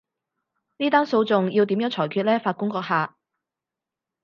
[0.77, 3.15] 呢單訴訟要點樣裁決呢，法官閣下？